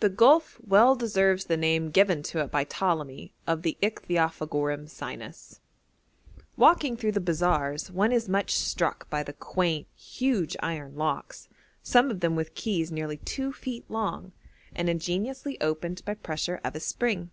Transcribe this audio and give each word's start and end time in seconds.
The 0.00 0.10
gulf 0.10 0.58
well 0.66 0.94
deserves 0.94 1.46
the 1.46 1.56
name 1.56 1.88
given 1.90 2.22
to 2.24 2.40
it 2.40 2.50
by 2.50 2.64
Ptolemy 2.64 3.32
of 3.46 3.62
the 3.62 3.78
Ichthyophagorum 3.80 4.90
sinus. 4.90 5.58
Walking 6.58 6.98
through 6.98 7.12
the 7.12 7.20
bazaars 7.22 7.90
one 7.90 8.12
is 8.12 8.28
much 8.28 8.52
struck 8.54 9.08
by 9.08 9.22
the 9.22 9.32
quaint, 9.32 9.86
huge 9.96 10.54
iron 10.60 10.96
locks, 10.96 11.48
some 11.82 12.10
of 12.10 12.20
them 12.20 12.36
with 12.36 12.54
keys 12.54 12.92
nearly 12.92 13.16
two 13.16 13.54
feet 13.54 13.86
long, 13.90 14.32
and 14.74 14.90
ingeniously 14.90 15.58
opened 15.62 16.04
by 16.04 16.12
pressure 16.12 16.60
of 16.62 16.76
a 16.76 16.78
spring. 16.80 17.30